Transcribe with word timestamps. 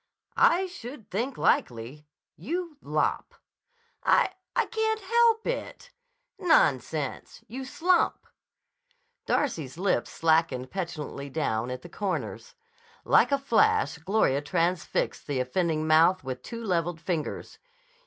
"I 0.35 0.65
should 0.65 1.11
think 1.11 1.37
likely. 1.37 2.07
You 2.35 2.79
lop." 2.81 3.33
"I—I 4.03 4.65
can't 4.65 4.99
help 4.99 5.45
it." 5.45 5.91
"Nonsense! 6.39 7.43
You 7.47 7.63
slump." 7.65 8.25
Darcy's 9.27 9.77
lips 9.77 10.09
slackened 10.09 10.71
petulantly 10.71 11.29
down 11.29 11.69
at 11.69 11.83
the 11.83 11.87
corners. 11.89 12.55
Like 13.05 13.31
a 13.31 13.37
flash, 13.37 13.99
Gloria 13.99 14.41
transfixed 14.41 15.27
the 15.27 15.39
offending 15.39 15.85
mouth 15.85 16.23
with 16.23 16.41
two 16.41 16.63
leveled 16.63 16.99
fingers. 16.99 17.59